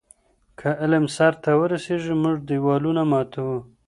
[0.59, 3.57] که علم سرته ورسیږي، موږ دیوالونه ماتوو.